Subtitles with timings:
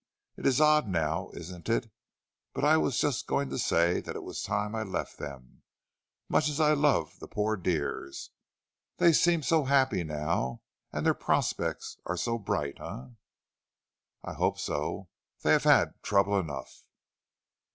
[0.35, 1.91] "It is odd now, isn't it,
[2.55, 5.61] but I was just going to say that it was time I left them,
[6.27, 8.31] much as I love the poor dears.
[8.97, 13.09] They seem so happy now, and their prospects are so bright, eh?"
[14.23, 15.09] "I hope so;
[15.43, 16.83] they have had trouble enough."